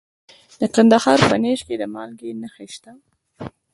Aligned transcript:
د 0.59 0.61
کندهار 0.75 1.19
په 1.29 1.35
نیش 1.43 1.59
کې 1.67 1.75
د 1.81 1.83
مالګې 1.93 2.31
نښې 2.41 2.67
شته. 2.73 2.91